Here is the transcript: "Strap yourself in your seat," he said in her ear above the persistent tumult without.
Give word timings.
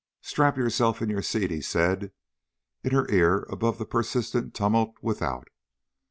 "Strap 0.21 0.57
yourself 0.57 0.99
in 1.03 1.09
your 1.11 1.21
seat," 1.21 1.51
he 1.51 1.61
said 1.61 2.11
in 2.83 2.89
her 2.91 3.07
ear 3.11 3.45
above 3.51 3.77
the 3.77 3.85
persistent 3.85 4.55
tumult 4.55 4.95
without. 5.03 5.47